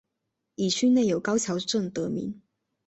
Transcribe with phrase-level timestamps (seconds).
[0.55, 2.41] 以区内有高桥镇得名。